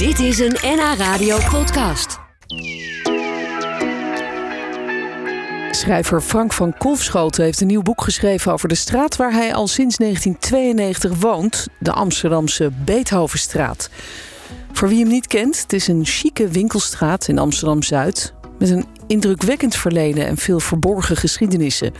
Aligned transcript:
Dit 0.00 0.18
is 0.18 0.38
een 0.38 0.56
NH 0.62 0.94
Radio 0.98 1.38
podcast. 1.50 2.18
Schrijver 5.70 6.20
Frank 6.20 6.52
van 6.52 6.74
Kolfschoten 6.78 7.44
heeft 7.44 7.60
een 7.60 7.66
nieuw 7.66 7.82
boek 7.82 8.02
geschreven 8.02 8.52
over 8.52 8.68
de 8.68 8.74
straat 8.74 9.16
waar 9.16 9.32
hij 9.32 9.54
al 9.54 9.66
sinds 9.66 9.96
1992 9.96 11.20
woont, 11.20 11.66
de 11.78 11.92
Amsterdamse 11.92 12.70
Beethovenstraat. 12.84 13.90
Voor 14.72 14.88
wie 14.88 15.00
hem 15.00 15.08
niet 15.08 15.26
kent, 15.26 15.62
het 15.62 15.72
is 15.72 15.88
een 15.88 16.04
chique 16.04 16.48
winkelstraat 16.48 17.28
in 17.28 17.38
Amsterdam 17.38 17.82
Zuid 17.82 18.32
met 18.58 18.70
een 18.70 18.86
indrukwekkend 19.06 19.76
verleden 19.76 20.26
en 20.26 20.36
veel 20.36 20.60
verborgen 20.60 21.16
geschiedenissen. 21.16 21.92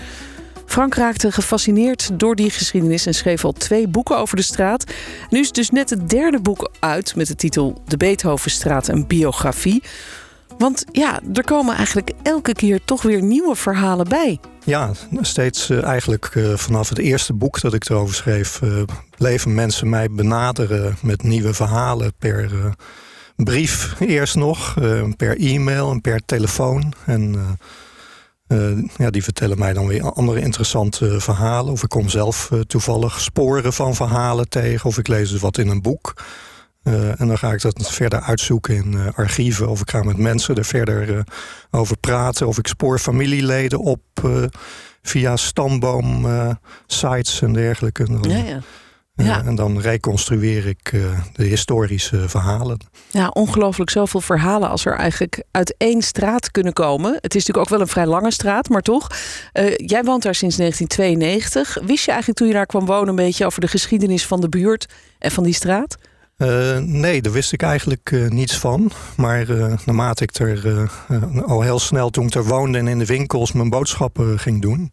Frank 0.71 0.95
raakte 0.95 1.32
gefascineerd 1.32 2.11
door 2.12 2.34
die 2.34 2.50
geschiedenis 2.50 3.07
en 3.07 3.14
schreef 3.14 3.45
al 3.45 3.52
twee 3.52 3.89
boeken 3.89 4.16
over 4.16 4.37
de 4.37 4.43
straat. 4.43 4.84
Nu 5.30 5.41
is 5.41 5.52
dus 5.52 5.70
net 5.70 5.91
het 5.91 6.09
derde 6.11 6.41
boek 6.41 6.70
uit 6.80 7.16
met 7.16 7.27
de 7.27 7.34
titel 7.34 7.82
De 7.87 7.96
Beethovenstraat, 7.96 8.88
een 8.88 9.06
biografie. 9.06 9.83
Want 10.59 10.84
ja, 10.92 11.20
er 11.34 11.45
komen 11.45 11.77
eigenlijk 11.77 12.11
elke 12.23 12.52
keer 12.52 12.80
toch 12.84 13.02
weer 13.02 13.23
nieuwe 13.23 13.55
verhalen 13.55 14.09
bij. 14.09 14.41
Ja, 14.64 14.91
steeds 15.20 15.70
uh, 15.70 15.84
eigenlijk 15.84 16.34
uh, 16.34 16.56
vanaf 16.56 16.89
het 16.89 16.98
eerste 16.98 17.33
boek 17.33 17.61
dat 17.61 17.75
ik 17.75 17.89
erover 17.89 18.14
schreef, 18.14 18.61
uh, 18.61 18.83
bleven 19.16 19.55
mensen 19.55 19.89
mij 19.89 20.11
benaderen 20.11 20.97
met 21.02 21.23
nieuwe 21.23 21.55
verhalen 21.55 22.12
per 22.19 22.50
brief 23.37 23.95
eerst 24.00 24.37
nog, 24.37 24.75
per 25.16 25.39
e-mail 25.39 25.91
en 25.91 26.00
per 26.00 26.20
telefoon. 26.27 26.92
En 27.06 27.59
ja, 28.96 29.10
die 29.10 29.22
vertellen 29.22 29.59
mij 29.59 29.72
dan 29.72 29.86
weer 29.86 30.12
andere 30.12 30.40
interessante 30.40 31.20
verhalen. 31.20 31.72
Of 31.72 31.82
ik 31.82 31.88
kom 31.88 32.08
zelf 32.08 32.50
toevallig 32.66 33.20
sporen 33.20 33.72
van 33.72 33.95
verhalen 33.95 34.48
tegen, 34.48 34.88
of 34.88 34.98
ik 34.98 35.08
lees 35.08 35.30
dus 35.30 35.41
wat 35.41 35.58
in 35.58 35.68
een 35.68 35.82
boek. 35.82 36.22
En 36.82 37.27
dan 37.27 37.38
ga 37.38 37.52
ik 37.52 37.60
dat 37.60 37.92
verder 37.92 38.20
uitzoeken 38.20 38.74
in 38.74 39.14
archieven. 39.14 39.68
Of 39.68 39.80
ik 39.80 39.91
ga 39.91 40.02
met 40.02 40.16
mensen 40.16 40.55
er 40.55 40.64
verder 40.64 41.24
over 41.70 41.97
praten. 41.97 42.47
Of 42.47 42.58
ik 42.58 42.66
spoor 42.66 42.98
familieleden 42.98 43.78
op 43.78 44.02
via 45.03 45.36
stamboom 45.36 46.27
sites 46.86 47.42
en 47.42 47.53
dergelijke. 47.53 48.06
Ja, 48.22 48.36
ja. 48.36 48.60
Ja. 49.24 49.44
en 49.44 49.54
dan 49.54 49.80
reconstrueer 49.80 50.66
ik 50.66 50.90
de 51.32 51.44
historische 51.44 52.28
verhalen. 52.28 52.78
Ja, 53.10 53.28
ongelooflijk 53.28 53.90
zoveel 53.90 54.20
verhalen 54.20 54.68
als 54.68 54.84
er 54.84 54.94
eigenlijk 54.94 55.42
uit 55.50 55.74
één 55.78 56.02
straat 56.02 56.50
kunnen 56.50 56.72
komen. 56.72 57.12
Het 57.20 57.34
is 57.34 57.46
natuurlijk 57.46 57.58
ook 57.58 57.68
wel 57.68 57.80
een 57.80 57.92
vrij 57.92 58.06
lange 58.06 58.32
straat, 58.32 58.68
maar 58.68 58.82
toch. 58.82 59.10
jij 59.76 60.04
woont 60.04 60.22
daar 60.22 60.34
sinds 60.34 60.56
1992. 60.56 61.78
Wist 61.86 62.04
je 62.04 62.10
eigenlijk 62.10 62.38
toen 62.38 62.48
je 62.48 62.54
daar 62.54 62.66
kwam 62.66 62.86
wonen 62.86 63.08
een 63.08 63.14
beetje 63.14 63.46
over 63.46 63.60
de 63.60 63.68
geschiedenis 63.68 64.26
van 64.26 64.41
de 64.41 64.48
buurt 64.48 64.86
en 65.18 65.30
van 65.30 65.44
die 65.44 65.54
straat? 65.54 65.96
Uh, 66.41 66.78
nee, 66.78 67.22
daar 67.22 67.32
wist 67.32 67.52
ik 67.52 67.62
eigenlijk 67.62 68.10
uh, 68.10 68.28
niets 68.28 68.58
van. 68.58 68.91
Maar 69.16 69.50
uh, 69.50 69.74
naarmate 69.84 70.22
ik 70.22 70.34
er 70.34 70.91
al 71.46 71.60
heel 71.60 71.78
snel 71.78 72.10
toen 72.10 72.26
ik 72.26 72.34
er 72.34 72.44
woonde 72.44 72.78
en 72.78 72.88
in 72.88 72.98
de 72.98 73.06
winkels 73.06 73.52
mijn 73.52 73.70
boodschappen 73.70 74.38
ging 74.38 74.62
doen, 74.62 74.91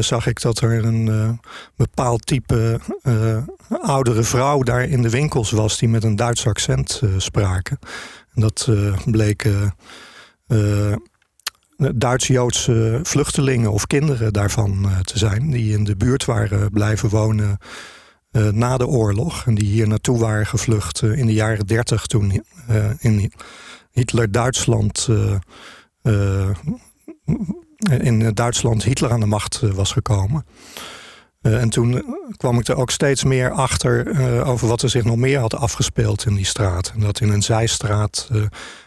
zag 0.00 0.26
ik 0.26 0.40
dat 0.40 0.60
er 0.60 0.84
een 0.84 1.40
bepaald 1.76 2.26
type 2.26 2.80
oudere 3.68 4.22
vrouw 4.22 4.62
daar 4.62 4.82
in 4.82 5.02
de 5.02 5.10
winkels 5.10 5.50
was 5.50 5.78
die 5.78 5.88
met 5.88 6.04
een 6.04 6.16
Duits 6.16 6.46
accent 6.46 7.02
spraken. 7.16 7.78
En 8.34 8.40
dat 8.40 8.68
bleken 9.04 9.74
Duits-Joodse 11.94 13.00
vluchtelingen 13.02 13.72
of 13.72 13.86
kinderen 13.86 14.32
daarvan 14.32 14.88
te 15.02 15.18
zijn, 15.18 15.50
die 15.50 15.72
in 15.72 15.84
de 15.84 15.96
buurt 15.96 16.24
waren 16.24 16.70
blijven 16.70 17.08
wonen 17.08 17.58
na 18.50 18.76
de 18.76 18.86
oorlog. 18.86 19.46
En 19.46 19.54
die 19.54 19.66
hier 19.66 19.88
naartoe 19.88 20.18
waren 20.18 20.46
gevlucht 20.46 21.02
in 21.02 21.26
de 21.26 21.34
jaren 21.34 21.66
dertig 21.66 22.06
toen 22.06 22.44
in 22.98 23.32
Hitler-Duitsland. 23.90 25.08
In 27.90 28.30
Duitsland 28.34 28.84
Hitler 28.84 29.10
aan 29.12 29.20
de 29.20 29.26
macht 29.26 29.60
was 29.60 29.92
gekomen. 29.92 30.46
en 31.42 31.68
toen 31.68 32.16
kwam 32.36 32.58
ik 32.58 32.68
er 32.68 32.76
ook 32.76 32.90
steeds 32.90 33.24
meer 33.24 33.50
achter 33.50 34.20
over 34.46 34.68
wat 34.68 34.82
er 34.82 34.90
zich 34.90 35.04
nog 35.04 35.16
meer 35.16 35.38
had 35.38 35.54
afgespeeld 35.54 36.26
in 36.26 36.34
die 36.34 36.44
straat. 36.44 36.92
En 36.94 37.00
dat 37.00 37.20
in 37.20 37.28
een 37.28 37.42
zijstraat 37.42 38.30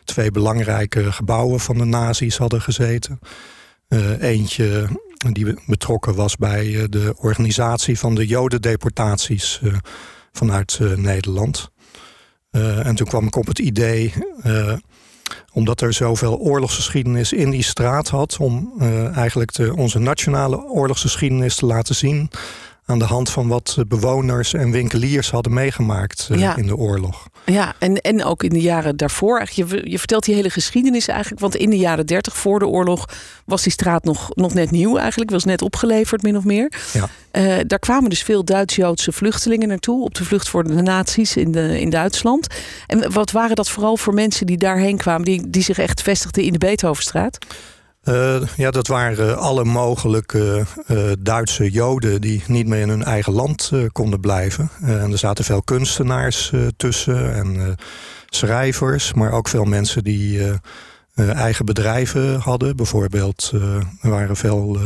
twee 0.04 0.32
belangrijke 0.32 1.12
gebouwen 1.12 1.60
van 1.60 1.78
de 1.78 1.86
nazi's 1.86 2.38
hadden 2.38 2.62
gezeten. 2.62 3.20
eentje 4.20 4.88
die 5.34 5.54
betrokken 5.66 6.16
was 6.16 6.36
bij 6.36 6.76
eh, 6.76 6.84
de 6.90 7.14
organisatie 7.18 8.00
van 8.00 8.16
de 8.16 8.26
jodendeportaties 8.26 9.60
eh, 9.64 9.74
vanuit 10.32 10.78
eh, 10.82 10.94
Nederland. 10.94 11.70
en 12.52 12.96
toen 12.96 13.08
kwam 13.08 13.26
ik 13.26 13.36
op 13.36 13.48
het 13.48 13.60
idee, 13.60 14.14
omdat 15.54 15.82
er 15.82 15.94
zoveel 15.94 16.38
oorlogsgeschiedenis 16.38 17.34
in 17.34 17.50
die 17.50 17.64
straat 17.64 18.10
had, 18.10 18.38
om 18.40 18.74
eigenlijk 19.14 19.54
de, 19.54 19.76
onze 19.76 20.00
nationale 20.00 20.64
oorlogsgeschiedenis 20.64 21.56
te 21.56 21.66
laten 21.66 21.96
zien 21.96 22.30
aan 22.90 23.00
de 23.00 23.06
hand 23.06 23.30
van 23.30 23.48
wat 23.48 23.78
bewoners 23.88 24.54
en 24.54 24.72
winkeliers 24.72 25.32
hadden 25.32 25.54
meegemaakt 25.54 26.30
uh, 26.32 26.58
in 26.58 26.68
de 26.68 26.76
oorlog. 26.76 27.28
Ja, 27.46 27.76
en, 27.80 28.02
en 28.02 28.24
ook 28.24 28.44
in 28.44 28.50
de 28.50 28.62
jaren 28.62 28.98
daarvoor. 28.98 29.50
Je, 29.54 29.82
je 29.84 29.98
vertelt 29.98 30.26
die 30.26 30.36
hele 30.36 30.50
geschiedenis 30.50 31.08
eigenlijk. 31.08 31.42
Want 31.42 31.56
in 31.56 31.70
de 31.70 31.78
jaren 31.78 32.06
30 32.06 32.38
voor 32.38 32.60
de 32.60 32.68
oorlog 32.68 33.06
was 33.46 33.64
die 33.64 33.72
straat 33.72 34.04
nog, 34.04 34.30
nog 34.36 34.54
net 34.54 34.72
nieuw 34.72 34.98
eigenlijk. 34.98 35.32
Was 35.32 35.44
net 35.44 35.62
opgeleverd, 35.62 36.22
min 36.22 36.38
of 36.38 36.44
meer. 36.44 36.72
Ja. 36.94 37.10
Uh, 37.32 37.60
daar 37.68 37.80
kwamen 37.80 38.10
dus 38.10 38.24
veel 38.24 38.46
Duits-Joodse 38.46 39.12
vluchtelingen 39.12 39.68
naartoe. 39.68 40.04
Op 40.04 40.16
de 40.16 40.26
vlucht 40.26 40.50
voor 40.50 40.64
de 40.64 40.82
nazi's 40.82 41.36
in, 41.36 41.52
de, 41.52 41.80
in 41.80 41.90
Duitsland. 41.90 42.48
En 42.88 43.12
wat 43.12 43.32
waren 43.32 43.56
dat 43.56 43.70
vooral 43.70 43.98
voor 43.98 44.14
mensen 44.14 44.46
die 44.46 44.58
daarheen 44.58 44.98
kwamen... 44.98 45.26
die, 45.26 45.50
die 45.50 45.64
zich 45.64 45.78
echt 45.78 46.02
vestigden 46.02 46.44
in 46.44 46.52
de 46.52 46.58
Beethovenstraat? 46.58 47.38
Uh, 48.08 48.42
ja, 48.56 48.72
dat 48.72 48.88
waren 48.88 49.38
alle 49.38 49.64
mogelijke 49.64 50.66
uh, 50.88 51.12
Duitse 51.20 51.72
Joden 51.72 52.22
die 52.22 52.44
niet 52.48 52.68
meer 52.68 52.82
in 52.82 52.90
hun 52.90 53.04
eigen 53.04 53.34
land 53.34 53.70
uh, 53.74 53.86
konden 53.92 54.20
blijven. 54.20 54.70
en 54.82 55.12
er 55.12 55.18
zaten 55.18 55.44
veel 55.44 55.62
kunstenaars 55.62 56.52
tussen 56.78 57.34
en 57.34 57.76
schrijvers, 58.30 59.14
maar 59.14 59.32
ook 59.32 59.48
veel 59.48 59.64
mensen 59.64 60.04
die 60.04 60.42
eigen 61.16 61.66
bedrijven 61.66 62.40
hadden. 62.40 62.76
Bijvoorbeeld, 62.76 63.52
er 64.02 64.10
waren 64.10 64.36
veel 64.36 64.78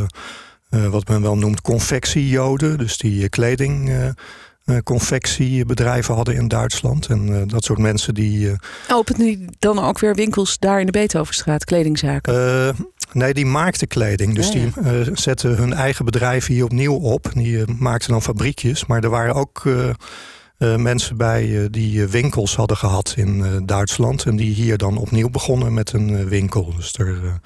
wat 0.69 1.07
men 1.07 1.21
wel 1.21 1.37
noemt 1.37 1.61
confectiejoden, 1.61 2.77
dus 2.77 2.97
die 2.97 3.29
kleding. 3.29 3.91
confectiebedrijven 4.83 6.15
hadden 6.15 6.35
in 6.35 6.47
Duitsland. 6.47 7.07
En 7.07 7.47
dat 7.47 7.63
soort 7.63 7.79
mensen 7.79 8.13
die. 8.13 8.51
Openen 8.91 9.21
die 9.21 9.45
dan 9.59 9.79
ook 9.79 9.99
weer 9.99 10.15
winkels 10.15 10.59
daar 10.59 10.79
in 10.79 10.85
de 10.85 10.91
Beethovenstraat, 10.91 11.65
kledingzaken? 11.65 12.90
Nee, 13.13 13.33
die 13.33 13.45
maakten 13.45 13.87
kleding. 13.87 14.35
Dus 14.35 14.51
die 14.51 14.71
uh, 14.83 14.91
zetten 15.13 15.55
hun 15.55 15.73
eigen 15.73 16.05
bedrijf 16.05 16.45
hier 16.45 16.63
opnieuw 16.63 16.95
op. 16.95 17.31
Die 17.33 17.57
uh, 17.57 17.65
maakten 17.79 18.11
dan 18.11 18.21
fabriekjes. 18.21 18.85
Maar 18.85 19.03
er 19.03 19.09
waren 19.09 19.35
ook 19.35 19.63
uh, 19.63 19.89
mensen 20.75 21.17
bij 21.17 21.67
die 21.71 22.07
winkels 22.07 22.55
hadden 22.55 22.77
gehad 22.77 23.13
in 23.17 23.63
Duitsland. 23.65 24.25
En 24.25 24.35
die 24.35 24.53
hier 24.53 24.77
dan 24.77 24.97
opnieuw 24.97 25.29
begonnen 25.29 25.73
met 25.73 25.93
een 25.93 26.27
winkel. 26.27 26.73
Dus 26.75 26.93
er, 26.93 27.39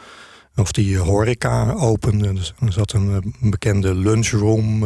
of 0.56 0.72
die 0.72 0.98
horeca 0.98 1.72
openden. 1.72 2.36
Dus 2.36 2.54
er 2.60 2.74
zat 2.74 2.94
een 2.94 3.36
bekende 3.42 3.96
lunchroom, 3.96 4.86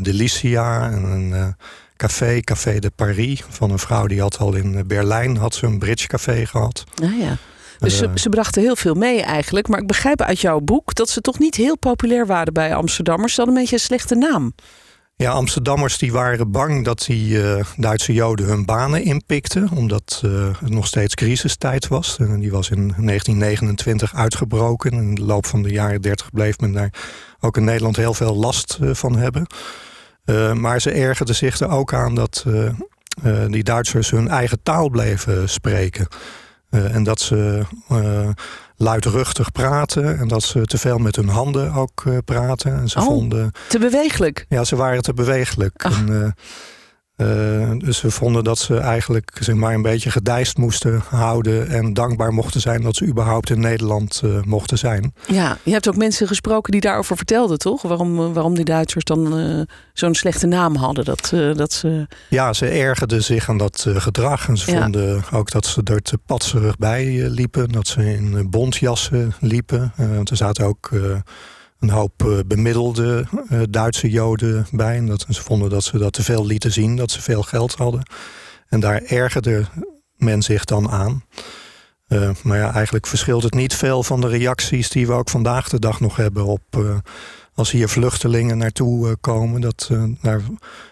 Delicia 0.00 0.90
en 0.90 1.02
een 1.02 1.54
café, 1.96 2.40
Café 2.40 2.78
de 2.78 2.90
Paris. 2.90 3.44
Van 3.48 3.70
een 3.70 3.78
vrouw 3.78 4.06
die 4.06 4.20
had 4.20 4.38
al 4.38 4.54
in 4.54 4.86
Berlijn 4.86 5.36
had 5.36 5.54
ze 5.54 5.66
een 5.66 5.78
bridge 5.78 6.06
café 6.06 6.46
gehad. 6.46 6.84
Ah 7.02 7.18
ja. 7.18 7.36
Dus 7.80 7.96
ze, 7.96 8.10
ze, 8.14 8.28
brachten 8.28 8.62
heel 8.62 8.76
veel 8.76 8.94
mee 8.94 9.22
eigenlijk. 9.22 9.68
Maar 9.68 9.80
ik 9.80 9.86
begrijp 9.86 10.22
uit 10.22 10.40
jouw 10.40 10.60
boek 10.60 10.94
dat 10.94 11.08
ze 11.08 11.20
toch 11.20 11.38
niet 11.38 11.54
heel 11.54 11.78
populair 11.78 12.26
waren 12.26 12.52
bij 12.52 12.74
Amsterdammers. 12.74 13.34
Ze 13.34 13.40
hadden 13.40 13.56
een 13.56 13.62
beetje 13.62 13.76
een 13.76 13.82
slechte 13.82 14.14
naam. 14.14 14.52
Ja, 15.20 15.30
Amsterdammers 15.30 15.98
die 15.98 16.12
waren 16.12 16.50
bang 16.50 16.84
dat 16.84 17.04
die 17.06 17.28
uh, 17.30 17.64
Duitse 17.76 18.12
Joden 18.12 18.46
hun 18.46 18.64
banen 18.64 19.02
inpikten. 19.02 19.68
Omdat 19.74 20.22
uh, 20.24 20.48
het 20.60 20.70
nog 20.70 20.86
steeds 20.86 21.14
crisistijd 21.14 21.88
was. 21.88 22.18
En 22.18 22.40
die 22.40 22.50
was 22.50 22.70
in 22.70 22.76
1929 22.76 24.14
uitgebroken. 24.14 24.92
In 24.92 25.14
de 25.14 25.22
loop 25.22 25.46
van 25.46 25.62
de 25.62 25.70
jaren 25.70 26.00
30 26.00 26.30
bleef 26.30 26.58
men 26.58 26.72
daar 26.72 26.92
ook 27.40 27.56
in 27.56 27.64
Nederland 27.64 27.96
heel 27.96 28.14
veel 28.14 28.36
last 28.36 28.78
uh, 28.82 28.94
van 28.94 29.16
hebben. 29.16 29.46
maar 30.60 30.80
ze 30.80 30.90
ergerden 30.90 31.34
zich 31.34 31.60
er 31.60 31.68
ook 31.68 31.94
aan 31.94 32.14
dat 32.14 32.44
die 33.48 33.64
Duitsers 33.64 34.10
hun 34.10 34.28
eigen 34.28 34.62
taal 34.62 34.88
bleven 34.88 35.48
spreken. 35.48 36.08
Uh, 36.70 36.94
en 36.94 37.02
dat 37.02 37.20
ze 37.20 37.62
uh, 37.92 38.28
luidruchtig 38.76 39.52
praten. 39.52 40.18
En 40.18 40.28
dat 40.28 40.42
ze 40.42 40.64
te 40.64 40.78
veel 40.78 40.98
met 40.98 41.16
hun 41.16 41.28
handen 41.28 41.72
ook 41.72 42.04
uh, 42.06 42.18
praten. 42.24 42.74
En 42.74 42.88
ze 42.88 42.98
oh, 42.98 43.04
vonden, 43.04 43.52
te 43.68 43.78
bewegelijk? 43.78 44.46
Ja, 44.48 44.64
ze 44.64 44.76
waren 44.76 45.02
te 45.02 45.14
bewegelijk. 45.14 45.84
En, 45.84 46.34
Uh, 47.20 47.70
dus 47.78 48.00
we 48.00 48.10
vonden 48.10 48.44
dat 48.44 48.58
ze 48.58 48.76
eigenlijk 48.76 49.30
zeg 49.40 49.54
maar, 49.54 49.74
een 49.74 49.82
beetje 49.82 50.10
gedijst 50.10 50.56
moesten 50.56 51.02
houden... 51.08 51.68
en 51.68 51.92
dankbaar 51.92 52.32
mochten 52.32 52.60
zijn 52.60 52.82
dat 52.82 52.96
ze 52.96 53.06
überhaupt 53.06 53.50
in 53.50 53.60
Nederland 53.60 54.20
uh, 54.24 54.42
mochten 54.42 54.78
zijn. 54.78 55.14
Ja, 55.26 55.58
je 55.62 55.72
hebt 55.72 55.88
ook 55.88 55.96
mensen 55.96 56.26
gesproken 56.26 56.72
die 56.72 56.80
daarover 56.80 57.16
vertelden, 57.16 57.58
toch? 57.58 57.82
Waarom, 57.82 58.32
waarom 58.32 58.54
die 58.54 58.64
Duitsers 58.64 59.04
dan 59.04 59.38
uh, 59.38 59.62
zo'n 59.92 60.14
slechte 60.14 60.46
naam 60.46 60.76
hadden. 60.76 61.04
Dat, 61.04 61.32
dat 61.56 61.72
ze... 61.72 62.06
Ja, 62.28 62.52
ze 62.52 62.66
ergerden 62.66 63.22
zich 63.22 63.48
aan 63.48 63.58
dat 63.58 63.86
gedrag. 63.88 64.48
En 64.48 64.56
ze 64.56 64.72
ja. 64.72 64.82
vonden 64.82 65.24
ook 65.32 65.50
dat 65.50 65.66
ze 65.66 65.80
er 65.84 66.02
te 66.02 66.18
patserig 66.26 66.76
bij 66.76 67.28
liepen. 67.28 67.68
Dat 67.68 67.86
ze 67.86 68.12
in 68.12 68.50
bontjassen 68.50 69.32
liepen. 69.40 69.92
er 69.96 70.36
zaten 70.36 70.66
ook 70.66 70.90
een 71.80 71.90
hoop 71.90 72.22
uh, 72.22 72.38
bemiddelde 72.46 73.26
uh, 73.50 73.62
Duitse 73.70 74.10
Joden 74.10 74.66
bij. 74.72 74.96
En 74.96 75.06
dat, 75.06 75.26
ze 75.28 75.42
vonden 75.42 75.70
dat 75.70 75.84
ze 75.84 75.98
dat 75.98 76.12
te 76.12 76.22
veel 76.22 76.46
lieten 76.46 76.72
zien, 76.72 76.96
dat 76.96 77.10
ze 77.10 77.22
veel 77.22 77.42
geld 77.42 77.74
hadden. 77.74 78.02
En 78.68 78.80
daar 78.80 79.02
ergerde 79.02 79.64
men 80.16 80.42
zich 80.42 80.64
dan 80.64 80.90
aan. 80.90 81.24
Uh, 82.08 82.30
maar 82.42 82.58
ja, 82.58 82.72
eigenlijk 82.72 83.06
verschilt 83.06 83.42
het 83.42 83.54
niet 83.54 83.74
veel 83.74 84.02
van 84.02 84.20
de 84.20 84.28
reacties 84.28 84.88
die 84.88 85.06
we 85.06 85.12
ook 85.12 85.30
vandaag 85.30 85.68
de 85.68 85.78
dag 85.78 86.00
nog 86.00 86.16
hebben 86.16 86.44
op 86.44 86.62
als 87.60 87.70
hier 87.70 87.88
vluchtelingen 87.88 88.58
naartoe 88.58 89.08
eh, 89.08 89.14
komen, 89.20 89.60
dat, 89.60 89.88
uh, 89.92 90.02
daar 90.22 90.40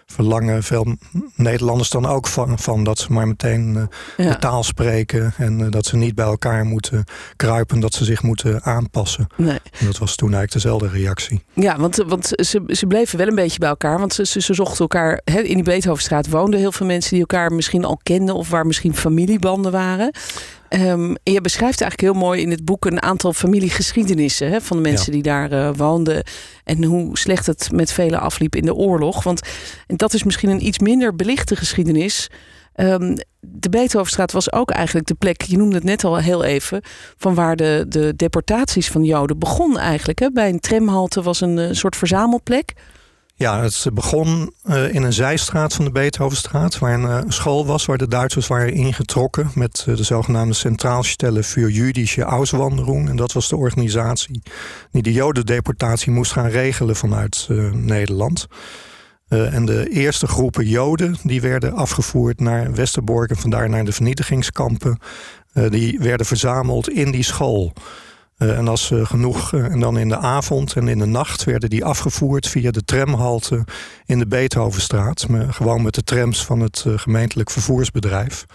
verlangen 0.05 0.63
veel 0.63 0.95
Nederlanders 1.35 1.89
dan 1.89 2.05
ook 2.05 2.27
van, 2.27 2.59
van 2.59 2.83
dat 2.83 2.99
ze 2.99 3.13
maar 3.13 3.27
meteen 3.27 3.89
uh, 4.17 4.27
de 4.29 4.37
taal 4.39 4.63
spreken 4.63 5.33
en 5.37 5.69
dat 5.69 5.85
ze 5.85 5.95
niet 5.95 6.15
bij 6.15 6.25
elkaar 6.25 6.65
moeten 6.65 7.03
kruipen, 7.35 7.79
dat 7.79 7.93
ze 7.93 8.03
zich 8.03 8.23
moeten 8.23 8.63
aanpassen. 8.63 9.27
Nee. 9.35 9.59
Dat 9.79 9.97
was 9.97 10.15
toen 10.15 10.33
eigenlijk 10.33 10.63
dezelfde 10.63 10.87
reactie. 10.87 11.43
Ja, 11.53 11.77
want, 11.77 11.95
want 11.95 12.31
ze, 12.35 12.63
ze 12.67 12.85
bleven 12.87 13.17
wel 13.17 13.27
een 13.27 13.35
beetje 13.35 13.59
bij 13.59 13.69
elkaar, 13.69 13.99
want 13.99 14.13
ze, 14.13 14.25
ze, 14.25 14.41
ze 14.41 14.53
zochten 14.53 14.79
elkaar. 14.79 15.21
In 15.23 15.43
die 15.43 15.63
Beethovenstraat 15.63 16.29
woonden 16.29 16.59
heel 16.59 16.71
veel 16.71 16.85
mensen 16.85 17.11
die 17.11 17.19
elkaar 17.19 17.53
misschien 17.53 17.85
al 17.85 17.99
kenden 18.03 18.35
of 18.35 18.49
waar 18.49 18.67
misschien 18.67 18.95
familiebanden 18.95 19.71
waren. 19.71 20.11
Um, 20.69 21.15
je 21.23 21.41
beschrijft 21.41 21.81
eigenlijk 21.81 22.13
heel 22.13 22.21
mooi 22.21 22.41
in 22.41 22.51
het 22.51 22.65
boek 22.65 22.85
een 22.85 23.01
aantal 23.01 23.33
familiegeschiedenissen 23.33 24.49
hè, 24.49 24.61
van 24.61 24.77
de 24.77 24.83
mensen 24.83 25.11
die 25.11 25.21
daar 25.21 25.51
uh, 25.51 25.69
woonden. 25.75 26.23
En 26.63 26.83
hoe 26.83 27.17
slecht 27.17 27.45
het 27.45 27.69
met 27.71 27.91
velen 27.91 28.19
afliep 28.19 28.55
in 28.55 28.65
de 28.65 28.73
oorlog. 28.73 29.23
Want 29.23 29.41
dat 29.87 30.13
is 30.13 30.23
misschien 30.23 30.49
een 30.49 30.65
iets 30.65 30.79
minder 30.79 31.15
belichte 31.15 31.55
geschiedenis. 31.55 32.29
Um, 32.75 33.15
de 33.39 33.69
Beethovenstraat 33.69 34.31
was 34.31 34.51
ook 34.51 34.71
eigenlijk 34.71 35.07
de 35.07 35.13
plek, 35.13 35.41
je 35.41 35.57
noemde 35.57 35.75
het 35.75 35.83
net 35.83 36.03
al 36.03 36.17
heel 36.17 36.43
even, 36.43 36.81
van 37.17 37.35
waar 37.35 37.55
de, 37.55 37.85
de 37.87 38.15
deportaties 38.15 38.89
van 38.89 39.03
Joden 39.03 39.39
begon 39.39 39.77
eigenlijk. 39.77 40.19
Hè. 40.19 40.31
Bij 40.31 40.49
een 40.49 40.59
tramhalte 40.59 41.21
was 41.21 41.41
een, 41.41 41.57
een 41.57 41.75
soort 41.75 41.95
verzamelplek. 41.95 42.73
Ja, 43.39 43.61
het 43.61 43.87
begon 43.93 44.53
uh, 44.65 44.93
in 44.93 45.03
een 45.03 45.13
zijstraat 45.13 45.73
van 45.73 45.85
de 45.85 45.91
Beethovenstraat, 45.91 46.79
waar 46.79 46.93
een 46.93 47.01
uh, 47.01 47.19
school 47.27 47.65
was 47.65 47.85
waar 47.85 47.97
de 47.97 48.07
Duitsers 48.07 48.47
waren 48.47 48.73
ingetrokken 48.73 49.51
met 49.53 49.85
uh, 49.89 49.95
de 49.95 50.03
zogenaamde 50.03 50.53
Centraalstelle 50.53 51.43
für 51.43 51.69
Jüdische 51.69 52.21
Auswanderung. 52.21 53.09
En 53.09 53.15
dat 53.15 53.31
was 53.31 53.49
de 53.49 53.55
organisatie 53.55 54.41
die 54.91 55.01
de 55.01 55.13
Jodendeportatie 55.13 56.11
moest 56.11 56.31
gaan 56.31 56.49
regelen 56.49 56.95
vanuit 56.95 57.47
Nederland. 57.73 58.47
en 59.27 59.65
de 59.65 59.89
eerste 59.89 60.27
groepen 60.27 60.67
Joden 60.67 61.17
die 61.23 61.41
werden 61.41 61.73
afgevoerd 61.73 62.39
naar 62.39 62.73
Westerbork 62.73 63.29
en 63.29 63.37
vandaar 63.37 63.69
naar 63.69 63.85
de 63.85 63.91
vernietigingskampen. 63.91 64.99
die 65.69 65.99
werden 65.99 66.25
verzameld 66.25 66.89
in 66.89 67.11
die 67.11 67.23
school. 67.23 67.73
Uh, 68.39 68.57
en 68.57 68.67
als 68.67 68.91
uh, 68.91 69.05
genoeg, 69.05 69.53
uh, 69.53 69.65
en 69.65 69.79
dan 69.79 69.97
in 69.97 70.09
de 70.09 70.17
avond 70.17 70.73
en 70.73 70.87
in 70.87 70.99
de 70.99 71.05
nacht 71.05 71.43
werden 71.43 71.69
die 71.69 71.85
afgevoerd 71.85 72.47
via 72.47 72.71
de 72.71 72.83
tramhalte 72.83 73.63
in 74.05 74.19
de 74.19 74.27
Beethovenstraat. 74.27 75.25
Gewoon 75.49 75.81
met 75.81 75.93
de 75.93 76.03
trams 76.03 76.45
van 76.45 76.59
het 76.59 76.85
gemeentelijk 76.95 77.49
vervoersbedrijf. 77.49 78.45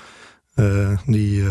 die 1.06 1.44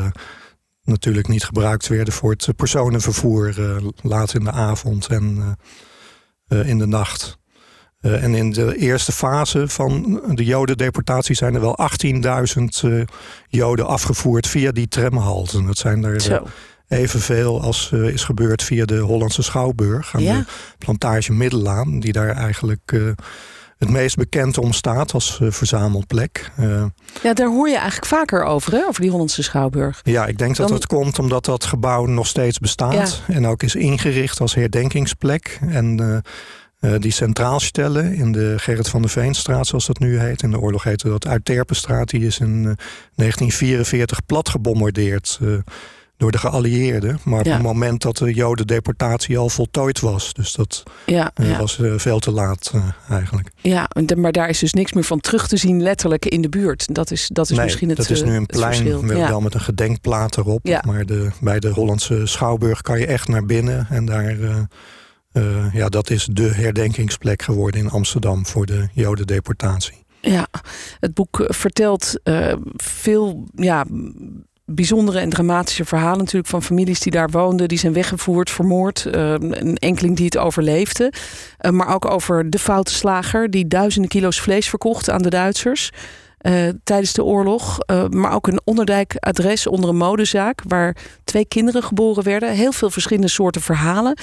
natuurlijk 0.83 1.27
niet 1.27 1.43
gebruikt 1.43 1.87
werden 1.87 2.13
voor 2.13 2.31
het 2.31 2.55
personenvervoer 2.55 3.53
laat 4.01 4.33
in 4.33 4.43
de 4.43 4.51
avond 4.51 5.07
en 5.07 5.57
in 6.47 6.77
de 6.77 6.87
nacht. 6.87 7.37
en 8.01 8.35
in 8.35 8.51
de 8.51 8.77
eerste 8.77 9.11
fase 9.11 9.67
van 9.67 10.21
de 10.35 10.43
jodendeportatie 10.43 11.35
zijn 11.35 11.55
er 11.55 11.61
wel 11.61 11.79
18.000 12.85 12.89
joden 13.47 13.87
afgevoerd 13.87 14.47
via 14.47 14.71
die 14.71 14.87
tramhalte. 14.87 15.65
Dat 15.65 15.77
zijn 15.77 16.03
er 16.03 16.41
evenveel 16.87 17.61
als 17.61 17.91
uh, 17.93 18.07
is 18.07 18.23
gebeurd 18.23 18.63
via 18.63 18.85
de 18.85 18.97
Hollandse 18.97 19.41
Schouwburg 19.41 20.15
aan 20.15 20.23
de 20.23 20.45
plantage 20.77 21.33
Middelaan, 21.33 21.99
die 21.99 22.11
daar 22.11 22.29
eigenlijk 22.29 22.91
uh, 22.91 23.11
het 23.77 23.89
meest 23.89 24.15
bekend 24.15 24.57
om 24.57 24.73
staat 24.73 25.13
als 25.13 25.39
uh, 25.41 25.51
verzamelplek. 25.51 26.51
ja, 27.23 27.33
daar 27.33 27.47
hoor 27.47 27.69
je 27.69 27.77
eigenlijk 27.77 28.05
vaker 28.05 28.43
over, 28.43 28.73
hè? 28.73 28.85
over 28.87 29.01
die 29.01 29.09
Hollandse 29.09 29.43
Schouwburg. 29.43 30.01
Ja, 30.03 30.25
ik 30.25 30.37
denk 30.37 30.55
dat 30.55 30.69
dat 30.69 30.87
komt 30.87 31.19
omdat 31.19 31.45
dat 31.45 31.63
gebouw 31.63 32.05
nog 32.05 32.27
steeds 32.27 32.59
bestaat 32.59 33.21
en 33.27 33.45
ook 33.45 33.63
is 33.63 33.75
ingericht 33.75 34.39
als 34.39 34.53
herdenkingsplek. 34.53 35.59
En 35.69 36.23
die 36.99 37.11
centraalstellen 37.11 38.13
in 38.13 38.31
de 38.31 38.53
Gerrit 38.57 38.89
van 38.89 39.01
der 39.01 39.09
Veenstraat, 39.09 39.67
zoals 39.67 39.85
dat 39.85 39.99
nu 39.99 40.19
heet. 40.19 40.43
In 40.43 40.51
de 40.51 40.59
oorlog 40.59 40.83
heette 40.83 41.09
dat 41.09 41.27
Uitterpenstraat. 41.27 42.09
Die 42.09 42.25
is 42.25 42.39
in 42.39 42.63
1944 43.15 44.25
plat 44.25 44.49
gebombardeerd 44.49 45.39
door 46.23 46.31
de 46.31 46.37
geallieerden. 46.37 47.19
Maar 47.23 47.39
op 47.39 47.45
het 47.45 47.61
moment 47.61 48.01
dat 48.01 48.17
de 48.17 48.33
jodendeportatie 48.33 49.37
al 49.37 49.49
voltooid 49.49 49.99
was. 49.99 50.33
Dus 50.33 50.53
dat 50.53 50.83
ja, 51.05 51.31
uh, 51.41 51.59
was 51.59 51.77
uh, 51.77 51.93
veel 51.97 52.19
te 52.19 52.31
laat 52.31 52.71
uh, 52.75 52.83
eigenlijk. 53.09 53.51
Ja, 53.61 53.89
maar 54.15 54.31
daar 54.31 54.49
is 54.49 54.59
dus 54.59 54.73
niks 54.73 54.93
meer 54.93 55.03
van 55.03 55.19
terug 55.19 55.47
te 55.47 55.57
zien 55.57 55.81
letterlijk 55.81 56.25
in 56.25 56.41
de 56.41 56.49
buurt. 56.49 56.93
Dat 56.93 57.11
is, 57.11 57.29
dat 57.31 57.49
is 57.49 57.55
nee, 57.55 57.65
misschien 57.65 57.89
het 57.89 57.97
dat 57.97 58.09
is 58.09 58.23
nu 58.23 58.35
een 58.35 58.45
plein 58.45 59.07
wel 59.07 59.41
met 59.41 59.53
een 59.53 59.59
gedenkplaat 59.59 60.37
erop. 60.37 60.81
Maar 60.85 61.05
de, 61.05 61.29
bij 61.41 61.59
de 61.59 61.69
Hollandse 61.69 62.25
Schouwburg 62.25 62.81
kan 62.81 62.99
je 62.99 63.05
echt 63.05 63.27
naar 63.27 63.45
binnen. 63.45 63.87
En 63.89 64.05
daar... 64.05 64.35
ja, 65.73 65.89
dat 65.89 66.09
is 66.09 66.27
de 66.31 66.53
herdenkingsplek 66.53 67.41
geworden 67.41 67.81
in 67.81 67.89
Amsterdam 67.89 68.45
voor 68.45 68.65
de 68.65 68.87
jodendeportatie. 68.93 70.05
Ja, 70.21 70.47
het 70.99 71.13
boek 71.13 71.45
vertelt 71.47 72.19
veel 72.75 73.47
ja, 73.55 73.85
bijzondere 74.65 75.19
en 75.19 75.29
dramatische 75.29 75.85
verhalen 75.85 76.17
natuurlijk 76.17 76.47
van 76.47 76.63
families 76.63 76.99
die 76.99 77.11
daar 77.11 77.29
woonden, 77.29 77.67
die 77.67 77.77
zijn 77.77 77.93
weggevoerd, 77.93 78.49
vermoord. 78.49 79.07
Uh, 79.15 79.31
een 79.31 79.77
enkeling 79.77 80.15
die 80.15 80.25
het 80.25 80.37
overleefde. 80.37 81.13
Uh, 81.61 81.71
maar 81.71 81.93
ook 81.93 82.11
over 82.11 82.49
de 82.49 82.59
foute 82.59 82.93
slager 82.93 83.49
die 83.49 83.67
duizenden 83.67 84.09
kilo's 84.09 84.41
vlees 84.41 84.69
verkocht 84.69 85.09
aan 85.09 85.21
de 85.21 85.29
Duitsers. 85.29 85.91
Uh, 86.41 86.69
tijdens 86.83 87.13
de 87.13 87.23
oorlog. 87.23 87.77
maar 88.09 88.33
ook 88.33 88.47
een 88.47 88.61
onderdijkadres 88.63 89.67
onder 89.67 89.89
een 89.89 89.95
modezaak 89.95 90.61
waar 90.67 90.95
twee 91.23 91.45
kinderen 91.45 91.83
geboren 91.83 92.23
werden. 92.23 92.51
Heel 92.51 92.71
veel 92.71 92.89
verschillende 92.89 93.29
soorten 93.29 93.61
verhalen. 93.61 94.17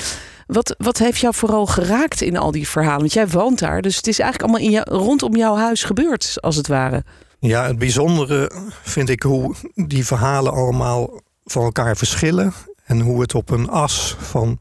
Wat, 0.46 0.74
wat 0.78 0.98
heeft 0.98 1.20
jou 1.20 1.34
vooral 1.34 1.66
geraakt 1.66 2.20
in 2.20 2.36
al 2.36 2.50
die 2.50 2.68
verhalen? 2.68 3.00
Want 3.00 3.12
jij 3.12 3.28
woont 3.28 3.58
daar, 3.58 3.82
dus 3.82 3.96
het 3.96 4.06
is 4.06 4.18
eigenlijk 4.18 4.50
allemaal 4.50 4.68
in 4.68 4.74
jou, 4.74 5.04
rondom 5.04 5.36
jouw 5.36 5.56
huis 5.56 5.84
gebeurd, 5.84 6.36
als 6.40 6.56
het 6.56 6.66
ware. 6.66 7.04
Ja, 7.40 7.66
het 7.66 7.78
bijzondere 7.78 8.50
vind 8.82 9.08
ik 9.08 9.22
hoe 9.22 9.54
die 9.74 10.06
verhalen 10.06 10.52
allemaal 10.52 11.20
van 11.44 11.62
elkaar 11.62 11.96
verschillen. 11.96 12.52
En 12.84 13.00
hoe 13.00 13.20
het 13.20 13.34
op 13.34 13.50
een 13.50 13.68
as 13.68 14.16
van 14.18 14.58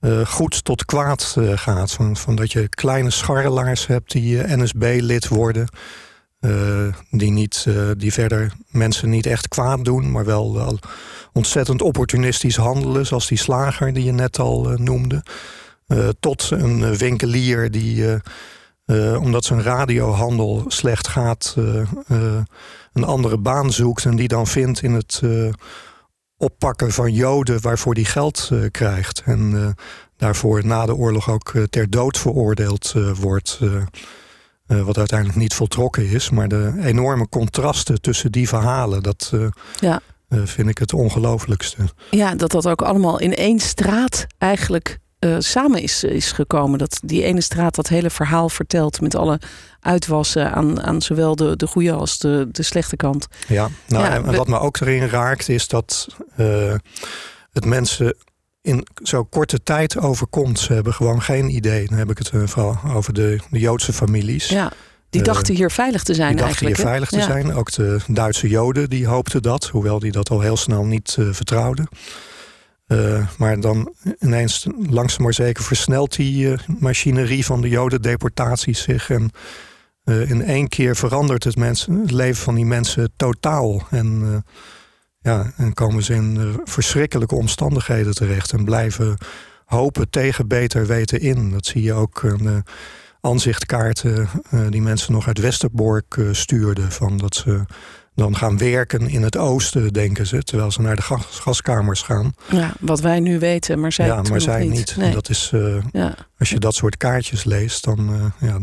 uh, 0.00 0.26
goed 0.26 0.64
tot 0.64 0.84
kwaad 0.84 1.34
uh, 1.38 1.58
gaat. 1.58 1.92
Van, 1.92 2.16
van 2.16 2.36
dat 2.36 2.52
je 2.52 2.68
kleine 2.68 3.10
scharrelaars 3.10 3.86
hebt 3.86 4.12
die 4.12 4.36
uh, 4.36 4.56
NSB-lid 4.56 5.28
worden. 5.28 5.68
die, 7.10 7.30
niet, 7.30 7.66
die 7.96 8.12
verder 8.12 8.52
mensen 8.68 9.10
niet 9.10 9.26
echt 9.26 9.48
kwaad 9.48 9.84
doen, 9.84 10.10
maar 10.10 10.24
wel 10.24 10.78
ontzettend 11.32 11.82
opportunistisch 11.82 12.56
handelen. 12.56 13.06
Zoals 13.06 13.28
die 13.28 13.38
slager 13.38 13.92
die 13.92 14.04
je 14.04 14.12
net 14.12 14.38
al 14.38 14.62
noemde. 14.76 15.22
tot 16.20 16.50
een 16.50 16.96
winkelier 16.96 17.70
die 17.70 18.20
uh, 18.86 19.22
omdat 19.22 19.44
zijn 19.44 19.62
radiohandel 19.62 20.64
slecht 20.66 21.08
gaat, 21.08 21.54
uh, 21.58 21.82
uh, 22.08 22.38
een 22.92 23.04
andere 23.04 23.38
baan 23.38 23.72
zoekt 23.72 24.04
en 24.04 24.16
die 24.16 24.28
dan 24.28 24.46
vindt 24.46 24.82
in 24.82 24.92
het 24.92 25.22
oppakken 26.36 26.92
van 26.92 27.12
Joden 27.12 27.60
waarvoor 27.60 27.94
hij 27.94 28.04
geld 28.04 28.50
krijgt. 28.70 29.22
En 29.24 29.74
daarvoor 30.16 30.66
na 30.66 30.86
de 30.86 30.94
oorlog 30.94 31.30
ook 31.30 31.52
ter 31.70 31.90
dood 31.90 32.18
veroordeeld 32.18 32.94
wordt. 33.20 33.58
wat 34.66 34.98
uiteindelijk 34.98 35.38
niet 35.38 35.54
voltrokken 35.54 36.08
is. 36.08 36.30
Maar 36.30 36.48
de 36.48 36.74
enorme 36.82 37.28
contrasten 37.28 38.00
tussen 38.00 38.32
die 38.32 38.48
verhalen, 38.48 39.02
dat 39.02 39.32
ja. 39.80 40.00
vind 40.28 40.68
ik 40.68 40.78
het 40.78 40.92
ongelooflijkste. 40.92 41.82
Ja, 42.10 42.34
dat 42.34 42.50
dat 42.50 42.66
ook 42.66 42.82
allemaal 42.82 43.18
in 43.18 43.34
één 43.34 43.60
straat 43.60 44.26
eigenlijk 44.38 44.98
uh, 45.24 45.36
samen 45.38 45.82
is, 45.82 46.04
is 46.04 46.32
gekomen. 46.32 46.78
Dat 46.78 47.00
die 47.04 47.22
ene 47.22 47.40
straat 47.40 47.74
dat 47.74 47.88
hele 47.88 48.10
verhaal 48.10 48.48
vertelt 48.48 49.00
met 49.00 49.14
alle 49.14 49.40
uitwassen 49.80 50.52
aan, 50.52 50.82
aan 50.82 51.02
zowel 51.02 51.36
de, 51.36 51.56
de 51.56 51.66
goede 51.66 51.92
als 51.92 52.18
de, 52.18 52.48
de 52.50 52.62
slechte 52.62 52.96
kant. 52.96 53.26
Ja, 53.48 53.68
nou, 53.86 54.04
en 54.06 54.36
wat 54.36 54.48
me 54.48 54.58
ook 54.58 54.80
erin 54.80 55.08
raakt 55.08 55.48
is 55.48 55.68
dat 55.68 56.06
uh, 56.36 56.74
het 57.52 57.64
mensen 57.64 58.16
in 58.62 58.86
zo 59.02 59.24
korte 59.24 59.62
tijd 59.62 59.98
overkomt. 59.98 60.58
Ze 60.58 60.72
hebben 60.72 60.94
gewoon 60.94 61.22
geen 61.22 61.48
idee. 61.48 61.88
Dan 61.88 61.98
heb 61.98 62.10
ik 62.10 62.18
het 62.18 62.30
uh, 62.34 62.46
vooral 62.46 62.78
over 62.94 63.12
de, 63.12 63.38
de 63.50 63.58
Joodse 63.58 63.92
families. 63.92 64.48
Ja. 64.48 64.72
Die 65.10 65.22
dachten 65.22 65.54
hier 65.54 65.70
veilig 65.70 66.02
te 66.02 66.14
zijn 66.14 66.36
die 66.36 66.44
dachten 66.44 66.66
hier 66.66 66.76
veilig 66.76 67.08
te 67.08 67.22
zijn. 67.22 67.54
Ook 67.54 67.72
de 67.72 68.00
Duitse 68.06 68.48
Joden 68.48 68.90
die 68.90 69.06
hoopten 69.06 69.42
dat, 69.42 69.64
hoewel 69.64 69.98
die 69.98 70.12
dat 70.12 70.30
al 70.30 70.40
heel 70.40 70.56
snel 70.56 70.84
niet 70.84 71.16
uh, 71.18 71.32
vertrouwden. 71.32 71.88
Uh, 72.86 73.28
maar 73.38 73.60
dan 73.60 73.94
ineens 74.18 74.66
langzaam 74.88 75.22
maar 75.22 75.34
zeker 75.34 75.64
versnelt 75.64 76.16
die 76.16 76.46
uh, 76.46 76.58
machinerie 76.78 77.44
van 77.44 77.60
de 77.60 77.68
Jodendeportaties 77.68 78.82
zich. 78.82 79.10
En 79.10 79.30
in 80.04 80.42
één 80.42 80.68
keer 80.68 80.96
verandert 80.96 81.44
het, 81.44 81.54
het 81.56 82.10
leven 82.10 82.42
van 82.42 82.54
die 82.54 82.64
mensen 82.64 83.12
totaal. 83.16 83.82
En, 83.90 84.44
ja, 85.18 85.52
en 85.56 85.74
komen 85.74 86.02
ze 86.02 86.14
in 86.14 86.60
verschrikkelijke 86.64 87.34
omstandigheden 87.34 88.14
terecht. 88.14 88.52
En 88.52 88.64
blijven 88.64 89.16
hopen 89.64 90.10
tegen 90.10 90.48
beter 90.48 90.86
weten 90.86 91.20
in. 91.20 91.50
Dat 91.50 91.66
zie 91.66 91.82
je 91.82 91.92
ook 91.92 92.22
aanzichtkaarten 93.24 94.28
uh, 94.54 94.60
die 94.70 94.82
mensen 94.82 95.12
nog 95.12 95.26
uit 95.26 95.38
Westerbork 95.38 96.16
uh, 96.16 96.32
stuurden. 96.32 96.92
Van 96.92 97.16
dat 97.16 97.34
ze 97.34 97.64
dan 98.14 98.36
gaan 98.36 98.58
werken 98.58 99.08
in 99.08 99.22
het 99.22 99.36
oosten, 99.36 99.92
denken 99.92 100.26
ze. 100.26 100.42
Terwijl 100.42 100.70
ze 100.70 100.80
naar 100.80 100.96
de 100.96 101.02
gas, 101.02 101.26
gaskamers 101.26 102.02
gaan. 102.02 102.34
Ja, 102.50 102.72
wat 102.80 103.00
wij 103.00 103.20
nu 103.20 103.38
weten, 103.38 103.80
maar 103.80 103.92
zij 103.92 104.06
Ja, 104.06 104.22
maar 104.22 104.40
zij 104.40 104.62
niet. 104.62 104.70
niet. 104.70 104.96
Nee. 104.96 105.12
Dat 105.12 105.28
is, 105.28 105.50
uh, 105.54 105.82
ja. 105.92 106.14
Als 106.38 106.50
je 106.50 106.58
dat 106.58 106.74
soort 106.74 106.96
kaartjes 106.96 107.44
leest, 107.44 107.84
dan 107.84 108.32
ja, 108.40 108.58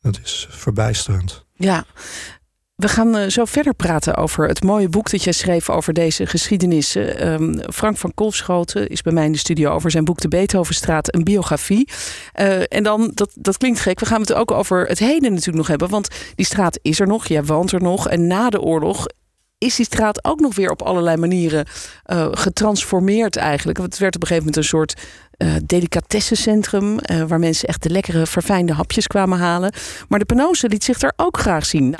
dat 0.00 0.18
is 0.22 0.46
verbijsterend. 0.50 1.46
Ja, 1.54 1.84
we 2.78 2.88
gaan 2.88 3.16
uh, 3.16 3.28
zo 3.28 3.44
verder 3.44 3.74
praten 3.74 4.16
over 4.16 4.48
het 4.48 4.62
mooie 4.62 4.88
boek 4.88 5.10
dat 5.10 5.24
jij 5.24 5.32
schreef 5.32 5.70
over 5.70 5.92
deze 5.92 6.26
geschiedenissen. 6.26 7.32
Um, 7.32 7.72
Frank 7.72 7.96
van 7.96 8.14
Kolfschoten 8.14 8.88
is 8.88 9.02
bij 9.02 9.12
mij 9.12 9.24
in 9.24 9.32
de 9.32 9.38
studio 9.38 9.70
over 9.70 9.90
zijn 9.90 10.04
boek 10.04 10.20
De 10.20 10.28
Beethovenstraat, 10.28 11.14
een 11.14 11.24
biografie. 11.24 11.88
Uh, 12.40 12.60
en 12.68 12.82
dan, 12.82 13.10
dat, 13.14 13.30
dat 13.34 13.56
klinkt 13.56 13.80
gek, 13.80 14.00
we 14.00 14.06
gaan 14.06 14.20
het 14.20 14.32
ook 14.32 14.50
over 14.50 14.86
het 14.86 14.98
heden 14.98 15.30
natuurlijk 15.30 15.56
nog 15.56 15.66
hebben. 15.66 15.88
Want 15.88 16.08
die 16.34 16.46
straat 16.46 16.78
is 16.82 17.00
er 17.00 17.06
nog, 17.06 17.26
jij 17.26 17.44
woont 17.44 17.72
er 17.72 17.82
nog. 17.82 18.08
En 18.08 18.26
na 18.26 18.50
de 18.50 18.60
oorlog 18.60 19.06
is 19.58 19.76
die 19.76 19.86
straat 19.86 20.24
ook 20.24 20.40
nog 20.40 20.54
weer 20.54 20.70
op 20.70 20.82
allerlei 20.82 21.16
manieren 21.16 21.66
uh, 22.06 22.28
getransformeerd 22.30 23.36
eigenlijk. 23.36 23.78
Het 23.78 23.98
werd 23.98 24.14
op 24.14 24.22
een 24.22 24.28
gegeven 24.28 24.46
moment 24.48 24.56
een 24.56 24.70
soort 24.70 24.94
uh, 25.38 25.52
delicatessencentrum... 25.64 26.98
Waar 27.26 27.38
mensen 27.38 27.68
echt 27.68 27.82
de 27.82 27.90
lekkere, 27.90 28.26
verfijnde 28.26 28.72
hapjes 28.72 29.06
kwamen 29.06 29.38
halen. 29.38 29.72
Maar 30.08 30.18
de 30.18 30.24
Penose 30.24 30.68
liet 30.68 30.84
zich 30.84 30.98
daar 30.98 31.12
ook 31.16 31.38
graag 31.38 31.66
zien. 31.66 31.94